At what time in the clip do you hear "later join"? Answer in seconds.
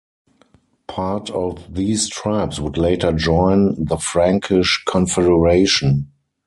2.75-3.75